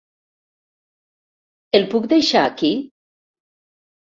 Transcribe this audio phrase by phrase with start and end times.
[1.81, 2.73] El puc deixar aquí?